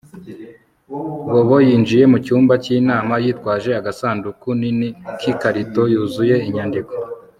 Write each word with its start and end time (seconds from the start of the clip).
Bobo 1.29 1.57
yinjiye 1.67 2.03
mu 2.11 2.17
cyumba 2.25 2.53
cyinama 2.63 3.13
yitwaje 3.23 3.71
agasanduku 3.79 4.47
nini 4.59 4.87
kikarito 5.19 5.81
yuzuye 5.93 6.35
inyandiko 6.47 6.93